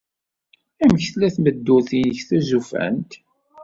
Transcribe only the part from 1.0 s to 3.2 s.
tella tmeddurt-nnek tuzufant?